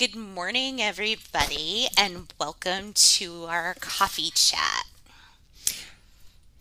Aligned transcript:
Good 0.00 0.16
morning, 0.16 0.80
everybody, 0.80 1.86
and 1.94 2.32
welcome 2.40 2.94
to 2.94 3.44
our 3.44 3.74
coffee 3.80 4.30
chat. 4.34 4.86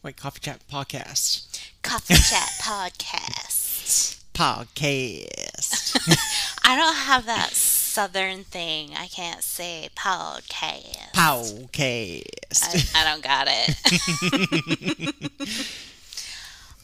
Wait, 0.04 0.18
Coffee 0.18 0.42
Chat 0.42 0.60
Podcast. 0.70 1.62
Coffee 1.82 2.16
chat 2.16 2.50
podcast. 2.62 4.20
Podcast. 4.34 5.96
I 6.66 6.76
don't 6.76 6.96
have 6.98 7.28
that 7.28 7.52
southern 7.52 8.44
thing. 8.44 8.90
I 8.94 9.08
can't 9.08 9.42
say 9.42 9.88
podcast. 9.96 11.14
Podcast. 11.14 12.94
I, 12.94 13.00
I 13.00 13.06
don't 13.06 13.24
got 13.24 13.48
it. 15.48 15.66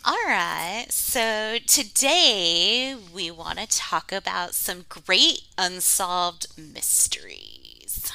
All 0.08 0.14
right, 0.28 0.86
so 0.90 1.58
today 1.66 2.96
we 3.12 3.32
want 3.32 3.58
to 3.58 3.68
talk 3.68 4.12
about 4.12 4.54
some 4.54 4.86
great 4.88 5.46
unsolved 5.58 6.46
mysteries. 6.56 8.12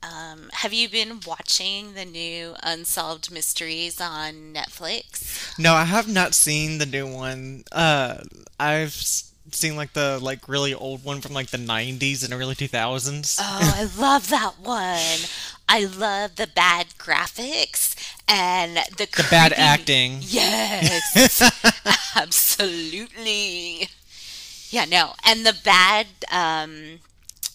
Um, 0.00 0.48
have 0.52 0.72
you 0.72 0.88
been 0.88 1.22
watching 1.26 1.94
the 1.94 2.04
new 2.04 2.54
Unsolved 2.62 3.32
Mysteries 3.32 4.00
on 4.00 4.54
Netflix? 4.54 5.58
no, 5.58 5.74
I 5.74 5.82
have 5.86 6.06
not 6.06 6.34
seen 6.34 6.78
the 6.78 6.86
new 6.86 7.12
one. 7.12 7.64
Uh, 7.72 8.18
I've 8.60 8.92
seen 8.92 9.74
like 9.74 9.92
the 9.94 10.20
like 10.22 10.48
really 10.48 10.72
old 10.72 11.02
one 11.02 11.20
from 11.20 11.32
like 11.34 11.48
the 11.48 11.58
90s 11.58 12.24
and 12.24 12.32
early 12.32 12.54
2000s. 12.54 13.38
Oh, 13.40 13.72
I 13.74 14.00
love 14.00 14.28
that 14.28 14.60
one. 14.60 15.28
I 15.68 15.84
love 15.84 16.36
the 16.36 16.46
bad 16.46 16.88
graphics 16.96 17.96
and 18.30 18.76
the 18.96 19.08
the 19.16 19.26
bad 19.28 19.52
acting. 19.54 20.18
Yes, 20.22 21.42
absolutely. 22.16 23.88
Yeah, 24.70 24.84
no, 24.84 25.14
and 25.24 25.44
the 25.44 25.56
bad, 25.64 26.06
um, 26.30 27.00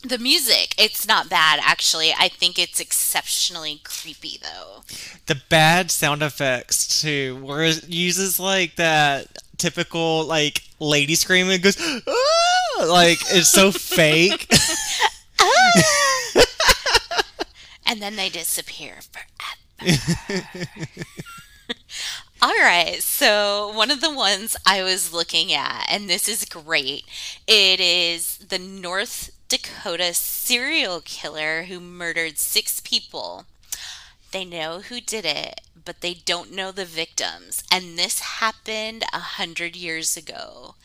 the 0.04 0.18
music. 0.18 0.76
It's 0.78 1.08
not 1.08 1.30
bad 1.30 1.62
actually. 1.64 2.14
I 2.14 2.28
think 2.28 2.60
it's 2.60 2.80
exceptionally 2.82 3.80
creepy 3.84 4.38
though. 4.44 4.84
The 5.28 5.42
bad 5.50 5.92
sound 5.92 6.22
effects 6.22 7.02
too, 7.02 7.38
where 7.42 7.64
it 7.64 7.88
uses 7.88 8.40
like 8.40 8.76
that 8.76 9.28
typical 9.58 10.26
like 10.26 10.64
lady 10.80 11.16
scream 11.16 11.46
and 11.46 11.56
it 11.56 11.62
goes, 11.62 11.78
"Ah!" 12.06 12.86
like 12.86 13.20
it's 13.30 13.48
so 13.48 13.72
fake. 13.98 14.52
and 17.86 18.02
then 18.02 18.18
they 18.18 18.28
disappear 18.28 18.96
forever. 19.12 19.35
All 22.42 22.54
right, 22.62 23.02
so 23.02 23.72
one 23.74 23.90
of 23.92 24.02
the 24.02 24.14
ones 24.14 24.56
I 24.66 24.84
was 24.84 25.14
looking 25.14 25.52
at, 25.52 25.86
and 25.90 26.10
this 26.10 26.28
is 26.28 26.46
great, 26.46 27.06
it 27.48 27.80
is 27.80 28.38
the 28.38 28.60
North 28.60 29.32
Dakota 29.48 30.14
serial 30.14 31.02
killer 31.02 31.64
who 31.64 31.80
murdered 31.80 32.38
six 32.38 32.80
people. 32.82 33.46
They 34.32 34.46
know 34.46 34.82
who 34.82 35.02
did 35.02 35.26
it, 35.26 35.62
but 35.86 36.02
they 36.02 36.14
don't 36.16 36.52
know 36.54 36.72
the 36.72 36.86
victims. 36.86 37.64
And 37.72 37.98
this 37.98 38.20
happened 38.20 39.04
a 39.14 39.20
hundred 39.20 39.76
years 39.76 40.18
ago. 40.18 40.76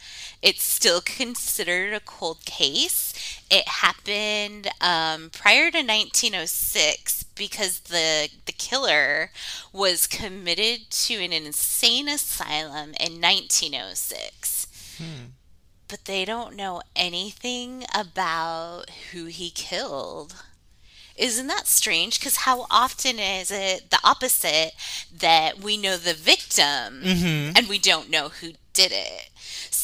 It's 0.43 0.63
still 0.63 1.01
considered 1.01 1.93
a 1.95 2.01
cold 2.01 2.45
case. 2.45 3.13
It 3.51 3.67
happened 3.69 4.69
um, 4.81 5.31
prior 5.31 5.71
to 5.71 5.83
1906 5.83 7.25
because 7.41 7.81
the 7.81 8.29
the 8.45 8.53
killer 8.53 9.31
was 9.73 10.07
committed 10.07 10.91
to 10.91 11.15
an 11.15 11.33
insane 11.33 12.07
asylum 12.07 12.93
in 13.01 13.19
1906 13.19 14.67
hmm. 14.99 15.31
but 15.89 16.05
they 16.05 16.27
don't 16.27 16.55
know 16.55 16.83
anything 16.95 17.85
about 17.95 18.91
who 19.11 19.25
he 19.25 19.51
killed. 19.51 20.35
Isn't 21.17 21.49
that 21.49 21.67
strange? 21.67 22.19
Because 22.19 22.37
how 22.37 22.67
often 22.71 23.19
is 23.19 23.51
it 23.51 23.91
the 23.91 23.99
opposite 24.05 24.73
that 25.19 25.59
we 25.59 25.77
know 25.77 25.97
the 25.97 26.15
victim 26.15 27.03
mm-hmm. 27.03 27.57
and 27.57 27.69
we 27.69 27.79
don't 27.79 28.11
know 28.11 28.29
who 28.29 28.53
did 28.73 28.93
it? 28.93 29.31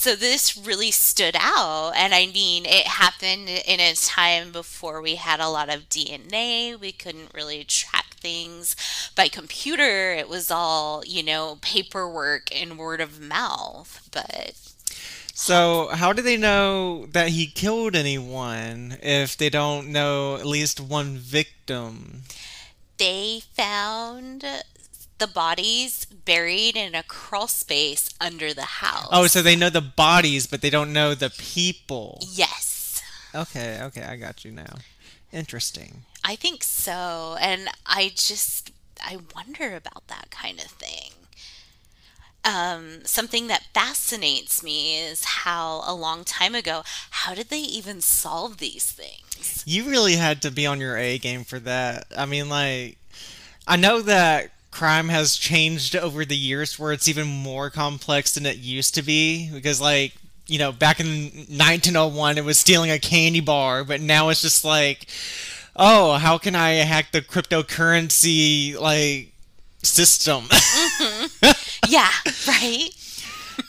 So 0.06 0.14
this 0.14 0.56
really 0.56 0.92
stood 0.92 1.34
out. 1.36 1.94
And 1.96 2.14
I 2.14 2.26
mean, 2.26 2.64
it 2.64 2.86
happened 2.86 3.48
in 3.48 3.80
a 3.80 3.92
time 3.94 4.52
before 4.52 5.02
we 5.02 5.16
had 5.16 5.40
a 5.40 5.48
lot 5.48 5.68
of 5.68 5.88
DNA. 5.88 6.78
We 6.78 6.92
couldn't 6.92 7.34
really 7.34 7.64
track 7.64 8.14
things 8.14 8.76
by 9.16 9.26
computer. 9.26 10.12
It 10.12 10.28
was 10.28 10.48
all, 10.48 11.02
you 11.04 11.24
know, 11.24 11.58
paperwork 11.60 12.54
and 12.54 12.78
word 12.78 13.00
of 13.00 13.20
mouth. 13.20 14.08
But 14.12 14.54
So, 15.34 15.88
how 15.92 16.12
do 16.12 16.22
they 16.22 16.36
know 16.36 17.06
that 17.06 17.30
he 17.30 17.48
killed 17.48 17.96
anyone 17.96 18.98
if 19.02 19.36
they 19.36 19.50
don't 19.50 19.88
know 19.88 20.36
at 20.36 20.46
least 20.46 20.78
one 20.78 21.16
victim? 21.16 22.22
they 22.98 23.42
found 23.54 24.44
the 25.18 25.26
bodies 25.26 26.04
buried 26.04 26.76
in 26.76 26.94
a 26.94 27.02
crawl 27.02 27.48
space 27.48 28.10
under 28.20 28.52
the 28.52 28.62
house. 28.62 29.08
Oh, 29.10 29.26
so 29.26 29.42
they 29.42 29.56
know 29.56 29.70
the 29.70 29.80
bodies, 29.80 30.46
but 30.46 30.60
they 30.60 30.70
don't 30.70 30.92
know 30.92 31.14
the 31.14 31.30
people. 31.30 32.20
yes. 32.30 33.02
Okay, 33.34 33.80
okay, 33.82 34.02
I 34.02 34.16
got 34.16 34.44
you 34.44 34.52
now. 34.52 34.76
Interesting. 35.32 36.02
I 36.24 36.36
think 36.36 36.64
so. 36.64 37.36
And 37.40 37.68
I 37.84 38.10
just, 38.14 38.70
I 39.02 39.18
wonder 39.34 39.76
about 39.76 40.06
that 40.08 40.30
kind 40.30 40.58
of 40.58 40.66
thing. 40.66 41.10
Um, 42.44 43.04
something 43.04 43.48
that 43.48 43.64
fascinates 43.74 44.62
me 44.62 44.98
is 45.00 45.24
how 45.24 45.82
a 45.84 45.92
long 45.92 46.22
time 46.24 46.54
ago, 46.54 46.82
how 47.10 47.34
did 47.34 47.48
they 47.48 47.58
even 47.58 48.00
solve 48.00 48.58
these 48.58 48.90
things? 48.90 49.64
You 49.66 49.84
really 49.90 50.14
had 50.14 50.40
to 50.42 50.50
be 50.50 50.64
on 50.64 50.80
your 50.80 50.96
A 50.96 51.18
game 51.18 51.42
for 51.44 51.58
that. 51.58 52.06
I 52.16 52.24
mean, 52.24 52.48
like, 52.48 52.98
I 53.66 53.76
know 53.76 54.00
that 54.02 54.52
crime 54.76 55.08
has 55.08 55.36
changed 55.36 55.96
over 55.96 56.22
the 56.22 56.36
years 56.36 56.78
where 56.78 56.92
it's 56.92 57.08
even 57.08 57.26
more 57.26 57.70
complex 57.70 58.34
than 58.34 58.44
it 58.44 58.58
used 58.58 58.94
to 58.94 59.00
be 59.00 59.50
because, 59.50 59.80
like, 59.80 60.12
you 60.48 60.58
know, 60.58 60.70
back 60.70 61.00
in 61.00 61.06
1901, 61.06 62.36
it 62.36 62.44
was 62.44 62.58
stealing 62.58 62.90
a 62.90 62.98
candy 62.98 63.40
bar, 63.40 63.84
but 63.84 64.02
now 64.02 64.28
it's 64.28 64.42
just 64.42 64.66
like, 64.66 65.06
oh, 65.76 66.18
how 66.18 66.36
can 66.36 66.54
I 66.54 66.72
hack 66.72 67.10
the 67.10 67.22
cryptocurrency, 67.22 68.78
like, 68.78 69.32
system? 69.82 70.44
Mm-hmm. 70.44 71.90
yeah, 71.90 72.10
right? 72.46 72.90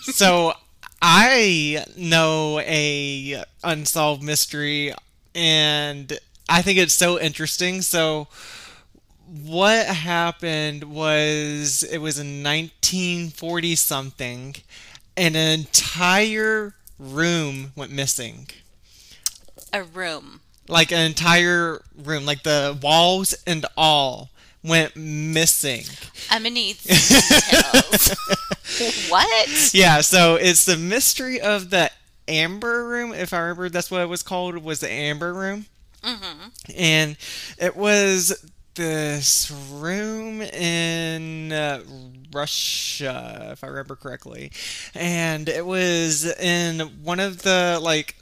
so 0.01 0.51
I 1.01 1.85
know 1.95 2.59
a 2.59 3.45
unsolved 3.63 4.21
mystery 4.21 4.93
and 5.33 6.19
I 6.49 6.61
think 6.61 6.79
it's 6.79 6.93
so 6.93 7.17
interesting. 7.17 7.81
So 7.81 8.27
what 9.27 9.85
happened 9.87 10.85
was 10.85 11.83
it 11.83 11.97
was 11.97 12.17
in 12.17 12.43
1940 12.43 13.75
something 13.75 14.55
and 15.15 15.35
an 15.35 15.59
entire 15.59 16.75
room 16.97 17.71
went 17.75 17.91
missing. 17.91 18.47
A 19.73 19.83
room. 19.83 20.41
Like 20.69 20.91
an 20.91 20.99
entire 20.99 21.81
room, 21.97 22.25
like 22.25 22.43
the 22.43 22.77
walls 22.81 23.33
and 23.45 23.65
all 23.75 24.29
went 24.63 24.95
missing. 24.95 25.83
I'm 26.29 26.43
gonna 26.43 26.53
need 26.53 26.77
details. 26.79 28.15
what? 29.09 29.73
Yeah, 29.73 30.01
so 30.01 30.35
it's 30.35 30.65
the 30.65 30.77
mystery 30.77 31.39
of 31.39 31.69
the 31.69 31.91
Amber 32.27 32.87
Room, 32.87 33.13
if 33.13 33.33
I 33.33 33.39
remember 33.39 33.69
that's 33.69 33.89
what 33.89 34.01
it 34.01 34.09
was 34.09 34.23
called, 34.23 34.57
was 34.57 34.81
the 34.81 34.91
Amber 34.91 35.33
Room. 35.33 35.65
Mm-hmm. 36.03 36.49
And 36.77 37.17
it 37.57 37.75
was 37.75 38.45
this 38.77 39.51
room 39.73 40.41
in 40.41 41.51
uh, 41.51 41.81
Russia, 42.31 43.49
if 43.51 43.63
I 43.63 43.67
remember 43.67 43.95
correctly. 43.95 44.51
And 44.95 45.49
it 45.49 45.65
was 45.65 46.25
in 46.39 46.79
one 47.03 47.19
of 47.19 47.41
the, 47.41 47.79
like, 47.81 48.15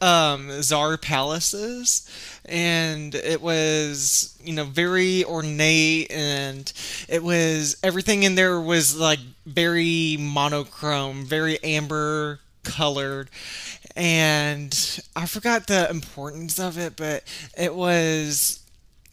um, 0.00 0.48
Tsar 0.62 0.96
palaces, 0.96 2.08
and 2.46 3.14
it 3.14 3.42
was, 3.42 4.36
you 4.42 4.54
know, 4.54 4.64
very 4.64 5.24
ornate, 5.24 6.10
and 6.10 6.72
it 7.08 7.22
was 7.22 7.76
everything 7.82 8.22
in 8.22 8.34
there 8.34 8.60
was 8.60 8.96
like 8.96 9.18
very 9.44 10.16
monochrome, 10.18 11.24
very 11.26 11.62
amber 11.62 12.40
colored, 12.62 13.28
and 13.94 15.02
I 15.14 15.26
forgot 15.26 15.66
the 15.66 15.90
importance 15.90 16.58
of 16.58 16.78
it, 16.78 16.96
but 16.96 17.24
it 17.58 17.74
was 17.74 18.59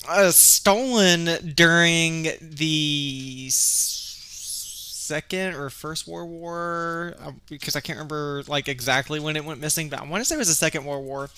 uh, 0.07 0.31
stolen 0.31 1.53
during 1.53 2.27
the 2.41 3.47
second 5.07 5.55
or 5.55 5.69
first 5.69 6.07
World 6.07 6.29
War 6.29 7.15
uh, 7.23 7.31
because 7.49 7.75
I 7.75 7.79
can't 7.79 7.97
remember 7.97 8.43
like 8.47 8.67
exactly 8.67 9.19
when 9.19 9.35
it 9.35 9.45
went 9.45 9.61
missing, 9.61 9.89
but 9.89 9.99
I 9.99 10.05
want 10.05 10.21
to 10.21 10.25
say 10.25 10.35
it 10.35 10.39
was 10.39 10.49
the 10.49 10.53
Second 10.53 10.85
World 10.85 11.05
War, 11.05 11.29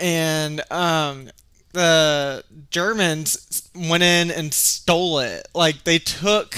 and 0.00 0.60
um, 0.70 1.30
the 1.72 2.44
Germans 2.70 3.70
went 3.74 4.02
in 4.02 4.30
and 4.30 4.52
stole 4.52 5.20
it. 5.20 5.48
Like 5.54 5.84
they 5.84 5.98
took 5.98 6.56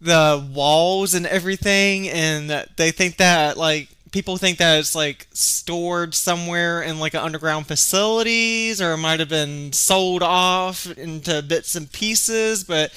the 0.00 0.46
walls 0.52 1.14
and 1.14 1.26
everything, 1.26 2.08
and 2.08 2.66
they 2.76 2.90
think 2.90 3.16
that 3.16 3.56
like 3.56 3.88
people 4.12 4.36
think 4.36 4.58
that 4.58 4.78
it's 4.78 4.94
like 4.94 5.26
stored 5.32 6.14
somewhere 6.14 6.82
in 6.82 6.98
like 6.98 7.14
an 7.14 7.20
underground 7.20 7.66
facilities 7.66 8.80
or 8.80 8.92
it 8.92 8.98
might 8.98 9.20
have 9.20 9.28
been 9.28 9.72
sold 9.72 10.22
off 10.22 10.90
into 10.98 11.42
bits 11.42 11.74
and 11.74 11.92
pieces 11.92 12.64
but 12.64 12.92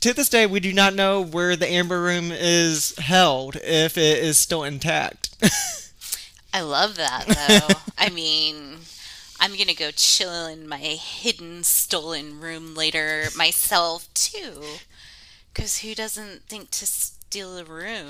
to 0.00 0.12
this 0.12 0.28
day 0.28 0.46
we 0.46 0.60
do 0.60 0.72
not 0.72 0.94
know 0.94 1.20
where 1.20 1.56
the 1.56 1.70
amber 1.70 2.00
room 2.00 2.30
is 2.32 2.94
held 2.98 3.56
if 3.56 3.98
it 3.98 4.18
is 4.18 4.38
still 4.38 4.64
intact 4.64 5.30
I 6.54 6.60
love 6.60 6.94
that 6.94 7.26
though. 7.26 7.74
I 7.98 8.10
mean, 8.10 8.76
I'm 9.40 9.56
gonna 9.58 9.74
go 9.74 9.90
chill 9.90 10.46
in 10.46 10.68
my 10.68 10.78
hidden 10.78 11.64
stolen 11.64 12.40
room 12.40 12.76
later 12.76 13.24
myself 13.36 14.08
too. 14.14 14.62
Cause 15.52 15.78
who 15.78 15.96
doesn't 15.96 16.42
think 16.44 16.70
to 16.70 16.86
steal 17.34 17.58
a 17.58 17.64
room? 17.64 18.06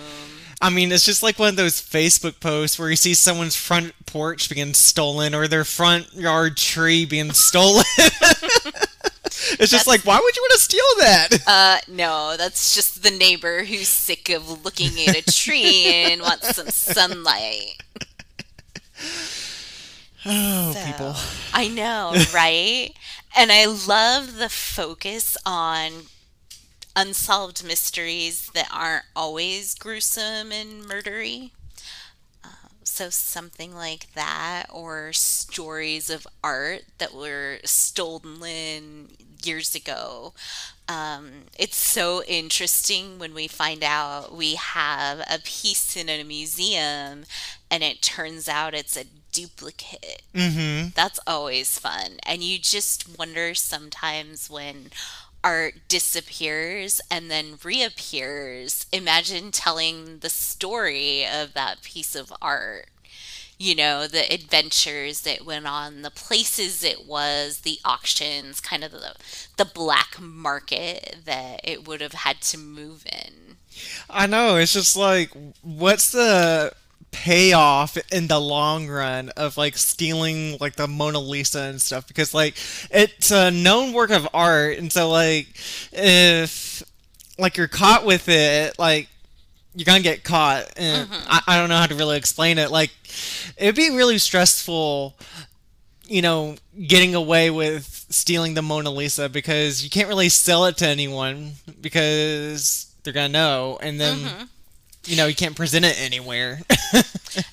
I 0.61 0.69
mean, 0.69 0.93
it's 0.93 1.07
just 1.07 1.23
like 1.23 1.39
one 1.39 1.49
of 1.49 1.57
those 1.57 1.81
Facebook 1.81 2.41
posts 2.41 2.79
where 2.79 2.91
you 2.91 2.97
see 2.97 3.15
someone's 3.15 3.57
front 3.57 3.95
porch 4.05 4.51
being 4.51 4.75
stolen 4.75 5.35
or 5.35 5.49
their 5.49 5.65
front 5.65 6.13
yard 6.13 6.59
tree 6.59 7.07
being 7.07 7.33
stolen. 7.33 7.85
it's 7.97 9.71
just 9.71 9.87
like, 9.87 10.03
why 10.03 10.21
would 10.23 10.37
you 10.37 10.43
want 10.43 10.53
to 10.53 10.59
steal 10.59 10.85
that? 10.99 11.29
Uh, 11.47 11.79
no, 11.89 12.37
that's 12.37 12.75
just 12.75 13.03
the 13.03 13.11
neighbor 13.11 13.65
who's 13.65 13.89
sick 13.89 14.29
of 14.29 14.63
looking 14.63 14.91
at 15.09 15.17
a 15.17 15.23
tree 15.33 15.87
and 15.87 16.21
wants 16.21 16.55
some 16.55 16.69
sunlight. 16.69 17.83
Oh, 20.27 20.73
So, 20.75 20.85
people. 20.85 21.15
I 21.55 21.69
know, 21.69 22.13
right? 22.35 22.91
and 23.37 23.51
I 23.51 23.65
love 23.65 24.37
the 24.37 24.49
focus 24.51 25.37
on 25.47 25.93
unsolved 26.97 27.65
mysteries 27.65 28.51
that 28.55 28.69
aren't 28.73 29.05
always 29.15 29.75
gruesome 29.75 30.53
and 30.53 30.85
murdery. 30.85 31.51
Uh, 32.45 32.69
So 32.85 33.11
something 33.11 33.75
like 33.75 34.13
that, 34.15 34.67
or 34.71 35.13
stories 35.13 36.11
of 36.11 36.27
art 36.43 36.85
that 36.99 37.15
were 37.15 37.59
stolen 37.65 39.09
years 39.45 39.75
ago. 39.75 40.33
Um, 40.89 41.45
it's 41.59 41.77
so 41.77 42.23
interesting 42.25 43.19
when 43.19 43.35
we 43.35 43.49
find 43.49 43.83
out 43.83 44.35
we 44.35 44.55
have 44.55 45.21
a 45.21 45.39
piece 45.43 45.97
in 45.97 46.09
a 46.09 46.23
museum 46.25 47.25
and 47.71 47.83
it 47.83 48.03
turns 48.03 48.49
out 48.49 48.75
it's 48.75 48.97
a 48.97 49.05
duplicate. 49.33 50.23
Mm-hmm. 50.35 50.91
That's 50.95 51.19
always 51.27 51.79
fun. 51.79 52.19
And 52.25 52.43
you 52.43 52.59
just 52.59 53.19
wonder 53.19 53.55
sometimes 53.55 54.51
when 54.51 54.91
art 55.45 55.75
disappears 55.87 57.01
and 57.11 57.31
then 57.31 57.59
reappears. 57.63 58.87
Imagine 58.93 59.53
telling 59.53 60.19
the 60.19 60.31
story 60.31 61.25
of 61.25 61.53
that 61.55 61.83
piece 61.83 62.17
of 62.17 62.33
art. 62.43 62.87
You 63.57 63.77
know, 63.77 64.09
the 64.09 64.33
adventures 64.33 65.21
that 65.21 65.45
went 65.47 65.67
on, 65.67 66.03
the 66.03 66.11
places 66.11 66.83
it 66.83 67.07
was, 67.07 67.61
the 67.61 67.79
auctions, 67.85 68.61
kind 68.61 68.83
of 68.83 68.91
the 68.91 69.15
the 69.57 69.65
black 69.65 70.21
market 70.21 71.19
that 71.25 71.61
it 71.63 71.87
would 71.87 72.01
have 72.01 72.15
had 72.15 72.41
to 72.41 72.59
move 72.59 73.07
in. 73.07 73.59
I 74.11 74.27
know. 74.27 74.57
It's 74.57 74.73
just 74.73 74.97
like, 74.97 75.31
what's 75.63 76.11
the 76.11 76.73
payoff 77.15 77.97
in 78.13 78.27
the 78.27 78.41
long 78.41 78.89
run 78.89 79.31
of 79.31 79.57
like 79.57 79.79
stealing 79.79 80.57
like 80.61 80.75
the 80.75 80.89
Mona 80.89 81.21
Lisa 81.21 81.61
and 81.63 81.81
stuff? 81.81 82.09
Because 82.09 82.35
like 82.35 82.57
it's 82.91 83.31
a 83.31 83.51
known 83.51 83.93
work 83.93 84.11
of 84.11 84.29
art, 84.35 84.79
and 84.79 84.93
so 84.93 85.09
like 85.09 85.47
if 85.93 86.83
like 87.39 87.57
you're 87.57 87.69
caught 87.69 88.05
with 88.05 88.29
it, 88.29 88.79
like 88.79 89.09
you're 89.75 89.85
gonna 89.85 90.01
get 90.01 90.25
caught. 90.25 90.65
And 90.77 91.09
mm-hmm. 91.09 91.27
I, 91.29 91.41
I 91.47 91.59
don't 91.59 91.69
know 91.69 91.77
how 91.77 91.87
to 91.87 91.95
really 91.95 92.17
explain 92.17 92.59
it. 92.59 92.71
Like 92.71 92.91
it'd 93.57 93.77
be 93.77 93.91
really 93.91 94.19
stressful 94.19 95.15
you 96.07 96.23
know, 96.23 96.57
getting 96.87 97.15
away 97.15 97.51
with 97.51 98.07
stealing 98.11 98.55
the 98.55 98.63
Mona 98.63 98.91
Lisa 98.91 99.29
because 99.29 99.83
you 99.83 99.91
can't 99.91 100.09
really 100.09 100.29
sell 100.29 100.67
it 100.67 100.77
to 100.79 100.87
anyone 100.87 101.53
because 101.81 102.93
they're 103.03 103.13
gonna 103.13 103.29
know, 103.29 103.79
and 103.81 104.01
then 104.01 104.19
mm-hmm. 104.19 104.45
You 105.07 105.17
know 105.17 105.27
you 105.27 105.35
can't 105.35 105.57
present 105.57 105.85
it 105.85 106.01
anywhere. 106.01 106.61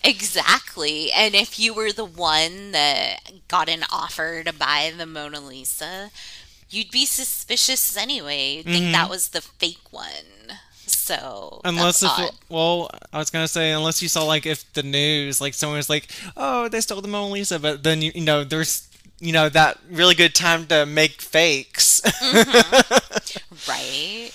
Exactly. 0.04 1.12
And 1.12 1.36
if 1.36 1.60
you 1.60 1.74
were 1.74 1.92
the 1.92 2.06
one 2.06 2.72
that 2.72 3.20
got 3.48 3.70
an 3.70 3.84
offer 3.92 4.44
to 4.44 4.54
buy 4.54 4.92
the 4.96 5.06
Mona 5.06 5.40
Lisa, 5.40 6.12
you'd 6.70 6.92
be 6.92 7.06
suspicious 7.06 7.98
anyway. 7.98 8.58
You'd 8.58 8.66
think 8.66 8.92
that 8.92 9.04
mm-hmm. 9.04 9.10
was 9.10 9.30
the 9.30 9.42
fake 9.42 9.92
one. 9.92 10.58
So 10.86 11.62
unless 11.64 12.04
if 12.04 12.10
odd. 12.10 12.32
well, 12.50 12.90
I 13.14 13.18
was 13.18 13.30
gonna 13.30 13.48
say 13.48 13.72
unless 13.72 14.02
you 14.02 14.08
saw 14.08 14.24
like 14.24 14.46
if 14.46 14.72
the 14.74 14.84
news 14.84 15.40
like 15.40 15.54
someone 15.54 15.78
was 15.78 15.90
like, 15.90 16.10
oh, 16.36 16.68
they 16.68 16.82
stole 16.82 17.02
the 17.02 17.08
Mona 17.08 17.32
Lisa, 17.32 17.60
but 17.60 17.84
then 17.84 18.02
you, 18.02 18.12
you 18.14 18.24
know 18.24 18.44
there's 18.44 18.88
you 19.20 19.32
know 19.32 19.50
that 19.50 19.80
really 19.90 20.16
good 20.16 20.36
time 20.36 20.66
to 20.68 20.86
make 20.86 21.22
fakes. 21.22 22.02
Mm-hmm. 22.02 22.98
Right. 23.68 24.32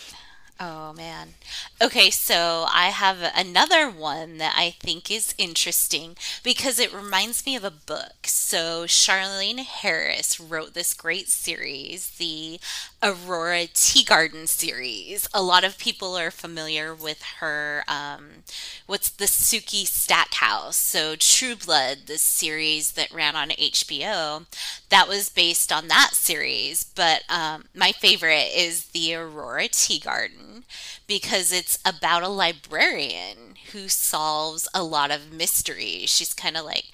Oh 0.60 0.92
man. 0.92 1.34
Okay, 1.78 2.10
so 2.10 2.64
I 2.72 2.86
have 2.86 3.18
another 3.36 3.90
one 3.90 4.38
that 4.38 4.54
I 4.56 4.70
think 4.80 5.10
is 5.10 5.34
interesting 5.36 6.16
because 6.42 6.78
it 6.78 6.90
reminds 6.92 7.44
me 7.44 7.54
of 7.54 7.64
a 7.64 7.70
book. 7.70 8.26
So 8.26 8.86
Charlaine 8.86 9.58
Harris 9.62 10.40
wrote 10.40 10.72
this 10.72 10.94
great 10.94 11.28
series, 11.28 12.08
the 12.12 12.60
Aurora 13.02 13.66
Teagarden 13.66 14.48
series. 14.48 15.28
A 15.34 15.42
lot 15.42 15.64
of 15.64 15.76
people 15.76 16.16
are 16.16 16.30
familiar 16.30 16.94
with 16.94 17.22
her 17.40 17.84
um 17.88 18.42
what's 18.86 19.10
the 19.10 19.26
Sookie 19.26 19.86
Stackhouse. 19.86 20.76
So 20.76 21.14
True 21.16 21.56
Blood, 21.56 22.06
this 22.06 22.22
series 22.22 22.92
that 22.92 23.12
ran 23.12 23.36
on 23.36 23.50
HBO, 23.50 24.46
that 24.88 25.08
was 25.08 25.28
based 25.28 25.70
on 25.72 25.88
that 25.88 26.10
series. 26.14 26.84
But 26.84 27.22
um, 27.28 27.64
my 27.74 27.92
favorite 27.92 28.50
is 28.54 28.86
the 28.86 29.14
Aurora 29.14 29.68
Teagarden 29.68 30.45
because 31.06 31.52
it's 31.52 31.78
about 31.84 32.22
a 32.22 32.28
librarian 32.28 33.54
who 33.72 33.88
solves 33.88 34.68
a 34.74 34.82
lot 34.82 35.10
of 35.10 35.32
mysteries. 35.32 36.10
She's 36.10 36.34
kind 36.34 36.56
of 36.56 36.64
like 36.64 36.86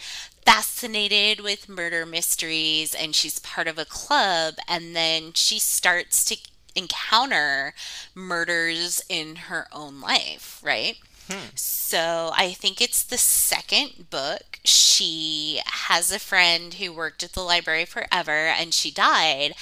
fascinated 0.44 1.40
with 1.40 1.68
murder 1.68 2.04
mysteries 2.04 2.94
and 2.94 3.14
she's 3.14 3.38
part 3.38 3.68
of 3.68 3.78
a 3.78 3.84
club 3.84 4.54
and 4.68 4.94
then 4.94 5.32
she 5.34 5.58
starts 5.58 6.24
to 6.24 6.36
encounter 6.74 7.74
murders 8.14 9.02
in 9.08 9.36
her 9.36 9.66
own 9.72 10.00
life, 10.00 10.60
right? 10.62 10.98
Hmm. 11.30 11.50
So 11.54 12.32
I 12.34 12.52
think 12.52 12.80
it's 12.80 13.02
the 13.02 13.18
second 13.18 14.10
book. 14.10 14.58
She 14.64 15.60
has 15.66 16.10
a 16.10 16.18
friend 16.18 16.74
who 16.74 16.92
worked 16.92 17.22
at 17.22 17.32
the 17.34 17.42
library 17.42 17.84
forever 17.84 18.32
and 18.32 18.74
she 18.74 18.90
died 18.90 19.54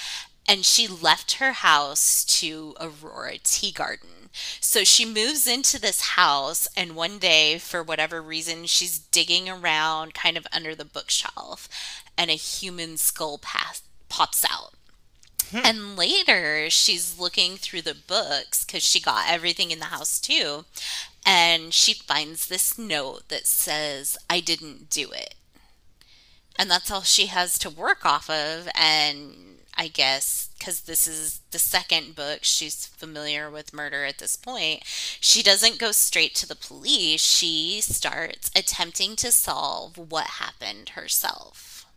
and 0.47 0.65
she 0.65 0.87
left 0.87 1.33
her 1.33 1.53
house 1.53 2.23
to 2.39 2.75
Aurora 2.79 3.37
Teagarden. 3.37 4.29
So 4.59 4.83
she 4.83 5.05
moves 5.05 5.47
into 5.47 5.79
this 5.79 6.01
house 6.01 6.67
and 6.75 6.95
one 6.95 7.19
day 7.19 7.57
for 7.57 7.83
whatever 7.83 8.21
reason 8.21 8.65
she's 8.65 8.97
digging 8.97 9.49
around 9.49 10.13
kind 10.13 10.37
of 10.37 10.47
under 10.53 10.73
the 10.73 10.85
bookshelf 10.85 11.67
and 12.17 12.29
a 12.29 12.35
human 12.35 12.97
skull 12.97 13.37
pass, 13.37 13.81
pops 14.09 14.45
out. 14.49 14.73
Hmm. 15.51 15.59
And 15.65 15.97
later, 15.97 16.69
she's 16.69 17.19
looking 17.19 17.57
through 17.57 17.81
the 17.81 17.95
books 17.95 18.63
because 18.63 18.83
she 18.83 19.01
got 19.01 19.29
everything 19.29 19.71
in 19.71 19.79
the 19.79 19.85
house 19.85 20.19
too. 20.19 20.65
And 21.25 21.73
she 21.73 21.93
finds 21.93 22.47
this 22.47 22.77
note 22.77 23.27
that 23.27 23.45
says, 23.45 24.17
I 24.29 24.39
didn't 24.39 24.89
do 24.89 25.11
it. 25.11 25.35
And 26.57 26.69
that's 26.69 26.89
all 26.89 27.01
she 27.01 27.27
has 27.27 27.57
to 27.59 27.69
work 27.69 28.05
off 28.05 28.29
of. 28.29 28.69
And 28.75 29.57
I 29.77 29.87
guess 29.87 30.49
because 30.57 30.81
this 30.81 31.07
is 31.07 31.41
the 31.49 31.57
second 31.59 32.15
book, 32.15 32.39
she's 32.43 32.85
familiar 32.85 33.49
with 33.49 33.73
murder 33.73 34.05
at 34.05 34.19
this 34.19 34.35
point. 34.35 34.83
She 34.85 35.41
doesn't 35.41 35.79
go 35.79 35.91
straight 35.91 36.35
to 36.35 36.47
the 36.47 36.55
police. 36.55 37.21
She 37.21 37.81
starts 37.81 38.51
attempting 38.55 39.15
to 39.17 39.31
solve 39.31 39.97
what 39.97 40.25
happened 40.25 40.89
herself. 40.89 41.87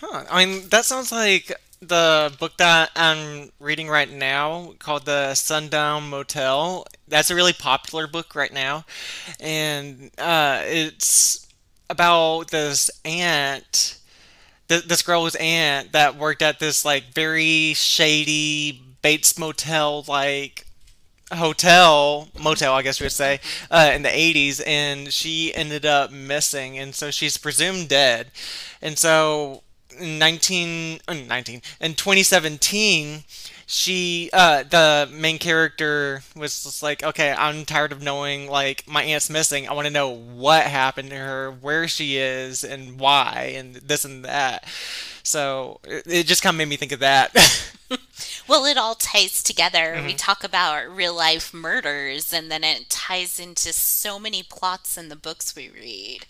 Huh. 0.00 0.24
I 0.30 0.46
mean, 0.46 0.68
that 0.70 0.86
sounds 0.86 1.12
like 1.12 1.52
the 1.82 2.32
book 2.38 2.56
that 2.58 2.90
I'm 2.96 3.50
reading 3.58 3.88
right 3.88 4.10
now 4.10 4.74
called 4.78 5.04
The 5.04 5.34
Sundown 5.34 6.08
Motel. 6.08 6.86
That's 7.08 7.30
a 7.30 7.34
really 7.34 7.52
popular 7.52 8.06
book 8.06 8.34
right 8.34 8.52
now. 8.52 8.84
And 9.38 10.10
uh, 10.16 10.62
it's 10.64 11.46
about 11.90 12.50
this 12.50 12.90
aunt, 13.04 13.98
th- 14.72 14.84
this 14.88 15.02
girl's 15.02 15.34
aunt 15.36 15.92
that 15.92 16.16
worked 16.16 16.42
at 16.42 16.58
this 16.58 16.84
like 16.84 17.12
very 17.14 17.74
shady 17.74 18.82
Bates 19.02 19.38
Motel 19.38 20.04
like 20.08 20.64
hotel 21.32 22.28
motel 22.38 22.74
i 22.74 22.82
guess 22.82 23.00
we 23.00 23.06
would 23.06 23.12
say 23.12 23.40
uh, 23.70 23.90
in 23.94 24.02
the 24.02 24.08
80s 24.10 24.60
and 24.66 25.10
she 25.10 25.54
ended 25.54 25.86
up 25.86 26.10
missing 26.10 26.78
and 26.78 26.94
so 26.94 27.10
she's 27.10 27.36
presumed 27.38 27.88
dead. 27.88 28.30
And 28.80 28.98
so 28.98 29.62
in 29.98 30.18
19 30.18 31.00
uh, 31.08 31.14
19 31.14 31.62
in 31.80 31.94
2017 31.94 33.24
she 33.72 34.28
uh 34.34 34.62
the 34.64 35.08
main 35.10 35.38
character 35.38 36.22
was 36.36 36.62
just 36.62 36.82
like 36.82 37.02
okay 37.02 37.32
i'm 37.32 37.64
tired 37.64 37.90
of 37.90 38.02
knowing 38.02 38.46
like 38.46 38.86
my 38.86 39.02
aunt's 39.02 39.30
missing. 39.30 39.66
I 39.66 39.72
want 39.72 39.86
to 39.86 39.92
know 39.92 40.10
what 40.10 40.64
happened 40.64 41.08
to 41.10 41.16
her 41.16 41.50
where 41.50 41.88
she 41.88 42.18
is 42.18 42.64
and 42.64 43.00
why 43.00 43.54
and 43.56 43.74
this 43.76 44.04
and 44.04 44.24
that. 44.26 44.64
So 45.22 45.80
it, 45.84 46.04
it 46.06 46.26
just 46.26 46.42
kind 46.42 46.54
of 46.54 46.58
made 46.58 46.68
me 46.68 46.76
think 46.76 46.92
of 46.92 47.00
that 47.00 47.30
well 48.52 48.66
it 48.66 48.76
all 48.76 48.94
ties 48.94 49.42
together 49.42 49.94
mm-hmm. 49.96 50.06
we 50.06 50.12
talk 50.12 50.44
about 50.44 50.94
real 50.94 51.14
life 51.14 51.54
murders 51.54 52.34
and 52.34 52.50
then 52.50 52.62
it 52.62 52.90
ties 52.90 53.40
into 53.40 53.72
so 53.72 54.18
many 54.18 54.42
plots 54.42 54.98
in 54.98 55.08
the 55.08 55.16
books 55.16 55.56
we 55.56 55.70
read 55.70 56.26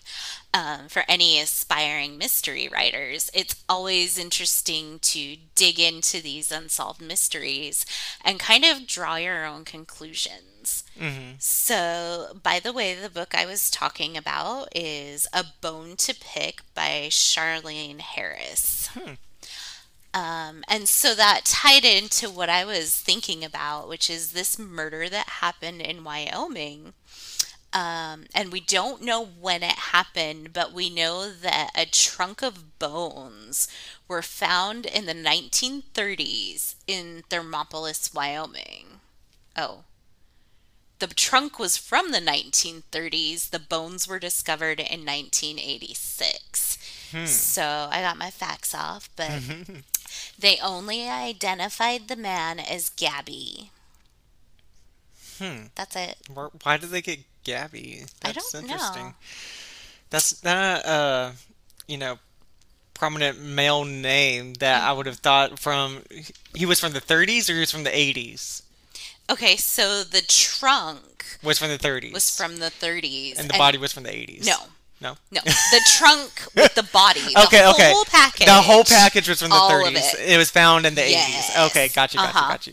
um, 0.53 0.87
for 0.87 1.03
any 1.09 1.39
aspiring 1.39 2.17
mystery 2.17 2.69
writers, 2.71 3.31
it's 3.33 3.63
always 3.67 4.19
interesting 4.19 4.99
to 4.99 5.37
dig 5.55 5.79
into 5.79 6.21
these 6.21 6.51
unsolved 6.51 7.01
mysteries 7.01 7.87
and 8.23 8.39
kind 8.39 8.63
of 8.63 8.85
draw 8.85 9.15
your 9.15 9.45
own 9.45 9.65
conclusions. 9.65 10.83
Mm-hmm. 10.99 11.37
So, 11.39 12.37
by 12.41 12.59
the 12.59 12.71
way, 12.71 12.93
the 12.93 13.09
book 13.09 13.33
I 13.33 13.47
was 13.47 13.71
talking 13.71 14.15
about 14.15 14.69
is 14.75 15.27
A 15.33 15.43
Bone 15.59 15.95
to 15.97 16.13
Pick 16.13 16.61
by 16.75 17.07
Charlaine 17.09 17.99
Harris. 17.99 18.89
Hmm. 18.93 19.13
Um, 20.13 20.63
and 20.67 20.87
so 20.87 21.15
that 21.15 21.45
tied 21.45 21.85
into 21.85 22.29
what 22.29 22.49
I 22.49 22.65
was 22.65 22.99
thinking 22.99 23.43
about, 23.43 23.89
which 23.89 24.09
is 24.09 24.31
this 24.31 24.59
murder 24.59 25.09
that 25.09 25.27
happened 25.27 25.81
in 25.81 26.03
Wyoming 26.03 26.93
um, 27.73 28.25
and 28.35 28.51
we 28.51 28.59
don't 28.59 29.01
know 29.01 29.25
when 29.25 29.63
it 29.63 29.71
happened, 29.71 30.53
but 30.53 30.73
we 30.73 30.91
know 30.91 31.31
that 31.31 31.71
a 31.75 31.87
trunk 31.87 32.43
of 32.43 32.77
bones 32.77 33.67
were 34.07 34.21
found 34.21 34.85
in 34.85 35.07
the 35.07 35.15
1930s 35.15 36.75
in 36.85 37.23
Thermopolis, 37.29 38.13
Wyoming. 38.13 38.99
Oh. 39.57 39.85
The 40.99 41.07
trunk 41.07 41.57
was 41.57 41.75
from 41.75 42.11
the 42.11 42.19
1930s. 42.19 43.49
The 43.49 43.59
bones 43.59 44.07
were 44.07 44.19
discovered 44.19 44.79
in 44.79 45.03
1986. 45.03 46.77
Hmm. 47.11 47.25
So 47.25 47.89
I 47.91 48.01
got 48.01 48.17
my 48.17 48.29
facts 48.29 48.75
off, 48.75 49.09
but 49.15 49.31
they 50.43 50.59
only 50.59 51.07
identified 51.07 52.09
the 52.09 52.17
man 52.17 52.59
as 52.59 52.89
Gabby. 52.89 53.71
Hmm. 55.39 55.67
That's 55.73 55.95
it. 55.95 56.17
Why 56.61 56.77
did 56.77 56.89
they 56.89 57.01
get 57.01 57.19
Gabby. 57.43 58.03
That's 58.21 58.53
I 58.53 58.59
don't 58.59 58.63
interesting. 58.65 59.05
Know. 59.05 59.13
That's 60.09 60.43
not 60.43 60.85
uh 60.85 61.31
you 61.87 61.97
know 61.97 62.19
prominent 62.93 63.39
male 63.41 63.85
name 63.85 64.55
that 64.55 64.83
I 64.83 64.91
would 64.91 65.05
have 65.05 65.17
thought 65.17 65.59
from 65.59 66.03
he 66.53 66.65
was 66.65 66.79
from 66.79 66.91
the 66.91 67.01
30s 67.01 67.49
or 67.49 67.53
he 67.53 67.59
was 67.59 67.71
from 67.71 67.83
the 67.83 67.89
80s. 67.89 68.63
Okay, 69.29 69.55
so 69.55 70.03
the 70.03 70.21
trunk 70.21 71.39
was 71.41 71.57
from 71.57 71.69
the 71.69 71.77
30s. 71.77 72.13
Was 72.13 72.35
from 72.35 72.57
the 72.57 72.69
30s. 72.69 73.39
And 73.39 73.49
the 73.49 73.53
and 73.53 73.57
body 73.57 73.77
was 73.77 73.93
from 73.93 74.03
the 74.03 74.09
80s. 74.09 74.45
No. 74.45 74.57
No. 75.03 75.17
No. 75.31 75.41
The 75.43 75.81
trunk 75.97 76.31
with 76.55 76.73
the 76.75 76.83
body. 76.83 77.19
The 77.33 77.43
okay, 77.47 77.67
okay. 77.69 77.91
whole 77.91 78.05
package. 78.05 78.47
The 78.47 78.53
whole 78.53 78.83
package 78.83 79.27
was 79.27 79.41
from 79.41 79.49
the 79.49 79.55
all 79.55 79.69
30s. 79.69 80.13
It. 80.13 80.29
it. 80.29 80.37
was 80.37 80.49
found 80.49 80.85
in 80.85 80.95
the 80.95 81.09
yes. 81.09 81.51
80s. 81.51 81.67
Okay, 81.67 81.87
gotcha, 81.89 82.17
gotcha, 82.17 82.37
uh-huh. 82.37 82.51
gotcha. 82.51 82.71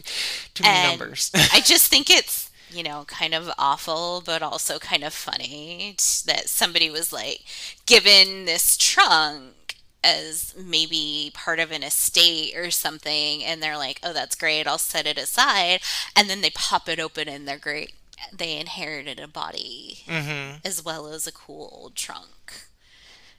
Too 0.54 0.62
many 0.62 0.76
and 0.76 1.00
numbers. 1.00 1.30
I 1.52 1.60
just 1.60 1.88
think 1.88 2.08
it's 2.08 2.50
you 2.72 2.84
know, 2.84 3.04
kind 3.08 3.34
of 3.34 3.50
awful, 3.58 4.22
but 4.24 4.42
also 4.42 4.78
kind 4.78 5.02
of 5.02 5.12
funny 5.12 5.96
that 6.26 6.48
somebody 6.48 6.88
was 6.88 7.12
like 7.12 7.40
given 7.86 8.44
this 8.44 8.76
trunk 8.76 9.76
as 10.02 10.54
maybe 10.56 11.30
part 11.34 11.58
of 11.58 11.72
an 11.72 11.82
estate 11.82 12.56
or 12.56 12.70
something, 12.70 13.44
and 13.44 13.62
they're 13.62 13.76
like, 13.76 14.00
oh, 14.02 14.12
that's 14.12 14.36
great, 14.36 14.66
I'll 14.66 14.78
set 14.78 15.06
it 15.06 15.18
aside. 15.18 15.80
And 16.16 16.30
then 16.30 16.40
they 16.40 16.50
pop 16.50 16.88
it 16.88 17.00
open 17.00 17.28
and 17.28 17.46
they're 17.46 17.58
great. 17.58 17.92
They 18.32 18.58
inherited 18.58 19.20
a 19.20 19.28
body 19.28 20.00
mm-hmm. 20.06 20.58
as 20.64 20.84
well 20.84 21.08
as 21.08 21.26
a 21.26 21.32
cool 21.32 21.70
old 21.72 21.94
trunk. 21.96 22.66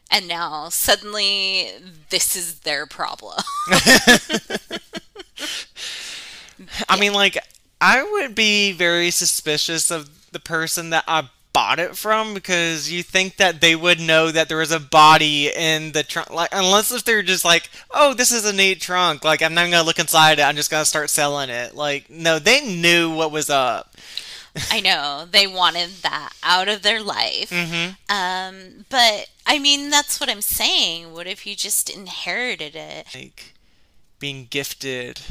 And 0.10 0.28
now 0.28 0.70
suddenly 0.70 1.70
this 2.10 2.36
is 2.36 2.60
their 2.60 2.86
problem. 2.86 3.38
I 6.90 7.00
mean, 7.00 7.14
like, 7.14 7.38
I 7.80 8.04
would 8.04 8.36
be 8.36 8.74
very 8.74 9.10
suspicious 9.10 9.90
of 9.90 10.32
the 10.32 10.40
person 10.40 10.90
that 10.92 11.06
I 11.08 11.30
bought 11.54 11.80
it 11.80 11.98
from 11.98 12.34
because 12.34 12.92
you 12.92 13.04
think 13.04 13.38
that 13.38 13.60
they 13.60 13.76
would 13.76 14.00
know 14.00 14.32
that 14.32 14.48
there 14.48 14.58
was 14.58 14.72
a 14.72 14.80
body 14.80 15.52
in 15.54 15.92
the 15.92 16.02
trunk 16.02 16.30
like 16.30 16.48
unless 16.54 16.92
if 16.92 17.04
they're 17.04 17.22
just 17.22 17.44
like 17.44 17.70
oh 17.92 18.14
this 18.14 18.32
is 18.32 18.46
a 18.46 18.54
neat 18.54 18.80
trunk 18.80 19.26
like 19.26 19.42
i'm 19.42 19.54
not 19.54 19.70
gonna 19.70 19.84
look 19.84 20.00
inside 20.00 20.40
it 20.40 20.44
i'm 20.44 20.56
just 20.56 20.72
gonna 20.72 20.86
start 20.86 21.10
selling 21.10 21.50
it 21.50 21.76
like 21.76 22.10
no 22.10 22.40
they 22.40 22.66
knew 22.66 23.14
what 23.14 23.34
was 23.34 23.50
up 23.50 23.98
i 24.70 24.80
know 24.82 25.26
they 25.30 25.48
wanted 25.48 25.90
that 26.02 26.34
out 26.44 26.68
of 26.68 26.82
their 26.82 27.02
life 27.02 27.50
mm-hmm. 27.50 27.92
um 28.14 28.86
but 28.90 29.30
i 29.46 29.58
mean 29.58 29.90
that's 29.90 30.20
what 30.20 30.30
i'm 30.30 30.42
saying 30.42 31.14
what 31.14 31.28
if 31.28 31.46
you 31.46 31.56
just 31.56 31.90
inherited 31.90 32.76
it 32.76 33.08
like 33.16 33.54
being 34.20 34.48
gifted 34.50 35.22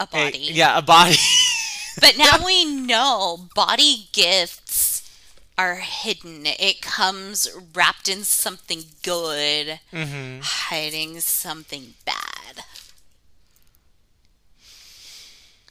a 0.00 0.06
body. 0.06 0.48
A, 0.48 0.52
yeah, 0.52 0.78
a 0.78 0.82
body. 0.82 1.16
but 2.00 2.16
now 2.16 2.44
we 2.44 2.64
know 2.64 3.48
body 3.54 4.08
gifts 4.12 5.10
are 5.56 5.76
hidden. 5.76 6.46
It 6.46 6.80
comes 6.80 7.48
wrapped 7.74 8.08
in 8.08 8.22
something 8.22 8.84
good, 9.02 9.80
mm-hmm. 9.92 10.40
hiding 10.42 11.20
something 11.20 11.94
bad. 12.04 12.17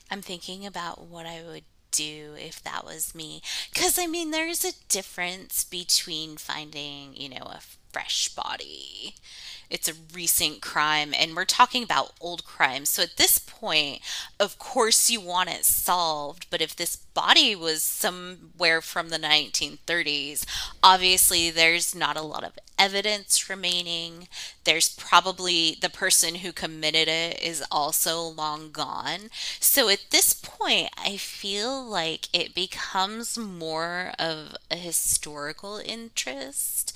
I'm 0.10 0.22
thinking 0.22 0.66
about 0.66 1.08
what 1.08 1.26
I 1.26 1.42
would 1.44 1.64
do 1.92 2.36
if 2.38 2.62
that 2.64 2.86
was 2.86 3.16
me. 3.16 3.42
Because, 3.74 3.98
I 3.98 4.08
mean, 4.08 4.32
there's 4.32 4.64
a 4.64 4.74
difference 4.90 5.64
between 5.64 6.38
finding, 6.38 7.16
you 7.16 7.30
know, 7.30 7.46
a 7.46 7.60
fresh 7.98 8.30
body 8.30 9.16
it's 9.70 9.90
a 9.90 9.94
recent 10.14 10.62
crime 10.62 11.14
and 11.18 11.36
we're 11.36 11.46
talking 11.46 11.84
about 11.84 12.14
old 12.22 12.46
crimes. 12.46 12.90
So 12.90 13.04
at 13.04 13.18
this 13.18 13.38
point, 13.38 14.02
of 14.40 14.58
course 14.58 15.10
you 15.10 15.20
want 15.20 15.50
it 15.50 15.66
solved, 15.66 16.48
but 16.50 16.62
if 16.62 16.76
this 16.76 16.96
body 16.96 17.56
was 17.56 17.84
somewhere 17.84 18.82
from 18.82 19.10
the 19.10 19.18
1930s, 19.18 20.46
obviously 20.82 21.50
there's 21.50 21.94
not 21.94 22.18
a 22.18 22.22
lot 22.22 22.44
of 22.44 22.58
evidence 22.80 23.50
remaining. 23.50 24.28
There's 24.64 24.88
probably 24.88 25.78
the 25.82 25.90
person 25.90 26.36
who 26.36 26.52
committed 26.52 27.08
it 27.08 27.42
is 27.42 27.64
also 27.72 28.22
long 28.22 28.72
gone. 28.72 29.30
So 29.60 29.90
at 29.90 30.06
this 30.12 30.34
point, 30.34 30.92
I 30.98 31.18
feel 31.18 31.84
like 31.84 32.28
it 32.34 32.54
becomes 32.54 33.38
more 33.38 34.14
of 34.20 34.56
a 34.70 34.76
historical 34.76 35.82
interest 35.84 36.96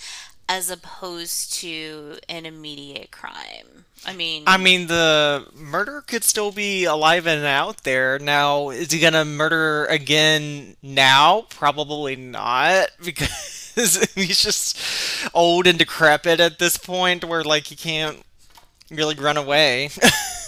as 0.52 0.70
opposed 0.70 1.54
to 1.54 2.18
an 2.28 2.46
immediate 2.46 3.10
crime. 3.10 3.86
I 4.06 4.14
mean, 4.14 4.44
I 4.46 4.58
mean, 4.58 4.88
the 4.88 5.46
murder 5.56 6.02
could 6.06 6.26
still 6.26 6.52
be 6.52 6.84
alive 6.84 7.26
and 7.26 7.46
out 7.46 7.84
there. 7.84 8.20
Now, 8.20 8.70
is 8.70 8.92
he 8.92 9.00
gonna 9.00 9.24
murder 9.24 9.86
again 9.86 10.76
now? 10.84 11.46
Probably 11.50 12.18
not, 12.18 12.90
because 13.04 14.12
he's 14.14 14.42
just 14.42 14.78
old 15.34 15.68
and 15.68 15.80
decrepit 15.80 16.42
at 16.42 16.60
this 16.60 16.76
point, 16.76 17.24
where 17.24 17.44
like 17.46 17.68
he 17.68 17.78
can't 17.78 18.22
really 18.90 19.16
run 19.16 19.38
away. 19.38 19.90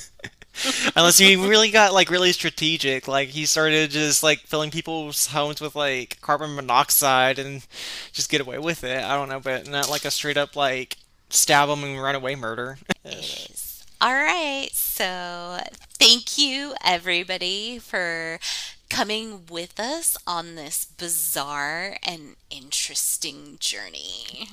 Unless 0.95 1.17
he 1.17 1.35
really 1.35 1.71
got 1.71 1.93
like 1.93 2.09
really 2.09 2.31
strategic, 2.31 3.07
like 3.07 3.29
he 3.29 3.45
started 3.45 3.91
just 3.91 4.23
like 4.23 4.39
filling 4.41 4.71
people's 4.71 5.27
homes 5.27 5.59
with 5.59 5.75
like 5.75 6.19
carbon 6.21 6.55
monoxide 6.55 7.39
and 7.39 7.65
just 8.11 8.29
get 8.29 8.41
away 8.41 8.59
with 8.59 8.83
it. 8.83 9.03
I 9.03 9.15
don't 9.15 9.29
know, 9.29 9.39
but 9.39 9.67
not 9.67 9.89
like 9.89 10.05
a 10.05 10.11
straight 10.11 10.37
up 10.37 10.55
like 10.55 10.97
stab 11.29 11.69
them 11.69 11.83
and 11.83 12.01
run 12.01 12.15
away 12.15 12.35
murder. 12.35 12.77
All 14.01 14.13
right. 14.13 14.69
So 14.73 15.59
thank 15.97 16.37
you 16.37 16.75
everybody 16.83 17.79
for 17.79 18.39
coming 18.89 19.45
with 19.49 19.79
us 19.79 20.17
on 20.27 20.55
this 20.55 20.85
bizarre 20.85 21.97
and 22.03 22.35
interesting 22.51 23.57
journey 23.59 24.49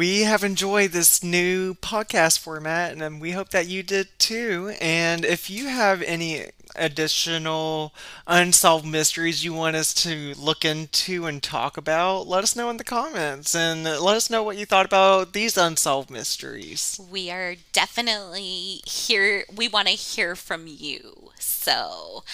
we 0.00 0.22
have 0.22 0.42
enjoyed 0.42 0.92
this 0.92 1.22
new 1.22 1.74
podcast 1.74 2.38
format 2.38 2.96
and 2.96 3.20
we 3.20 3.32
hope 3.32 3.50
that 3.50 3.68
you 3.68 3.82
did 3.82 4.08
too. 4.18 4.72
And 4.80 5.26
if 5.26 5.50
you 5.50 5.68
have 5.68 6.00
any 6.00 6.46
additional 6.74 7.92
unsolved 8.26 8.86
mysteries 8.86 9.44
you 9.44 9.52
want 9.52 9.76
us 9.76 9.92
to 9.92 10.32
look 10.38 10.64
into 10.64 11.26
and 11.26 11.42
talk 11.42 11.76
about, 11.76 12.26
let 12.26 12.42
us 12.42 12.56
know 12.56 12.70
in 12.70 12.78
the 12.78 12.82
comments 12.82 13.54
and 13.54 13.84
let 13.84 14.16
us 14.16 14.30
know 14.30 14.42
what 14.42 14.56
you 14.56 14.64
thought 14.64 14.86
about 14.86 15.34
these 15.34 15.58
unsolved 15.58 16.08
mysteries. 16.10 16.98
We 17.12 17.30
are 17.30 17.56
definitely 17.74 18.80
here. 18.86 19.44
We 19.54 19.68
want 19.68 19.88
to 19.88 19.92
hear 19.92 20.34
from 20.34 20.64
you. 20.66 21.32
So 21.38 22.24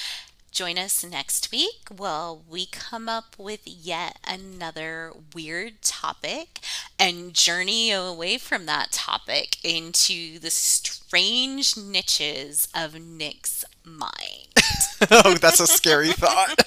Join 0.56 0.78
us 0.78 1.04
next 1.04 1.52
week 1.52 1.86
while 1.94 2.42
we 2.48 2.64
come 2.64 3.10
up 3.10 3.36
with 3.38 3.60
yet 3.66 4.16
another 4.26 5.12
weird 5.34 5.82
topic 5.82 6.60
and 6.98 7.34
journey 7.34 7.90
away 7.90 8.38
from 8.38 8.64
that 8.64 8.90
topic 8.90 9.62
into 9.62 10.38
the 10.38 10.48
strange 10.48 11.76
niches 11.76 12.68
of 12.74 12.98
Nick's 12.98 13.66
mind. 13.84 14.48
oh, 15.10 15.34
that's 15.34 15.60
a 15.60 15.66
scary 15.66 16.12
thought. 16.12 16.58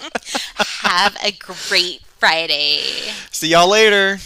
Have 0.83 1.17
a 1.23 1.31
great 1.31 2.03
Friday. 2.19 2.83
See 3.31 3.47
y'all 3.47 3.71
later. 3.71 4.19